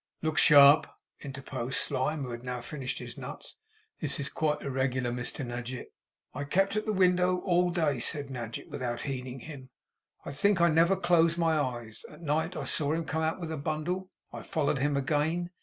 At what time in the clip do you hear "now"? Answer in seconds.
2.43-2.59